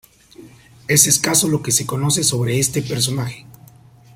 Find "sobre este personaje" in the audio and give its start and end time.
2.23-3.45